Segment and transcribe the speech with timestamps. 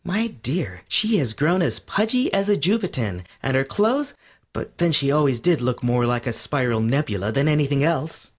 [0.03, 4.15] My dear, she has grown as pudgy as a Jupitan, and her clothes
[4.51, 8.29] but then she always did look more like a spiral nebula than anything else.